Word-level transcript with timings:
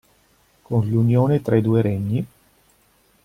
Con 0.63 0.87
l'unione 0.89 1.43
tra 1.43 1.55
i 1.55 1.61
due 1.61 1.81
regni. 1.83 2.25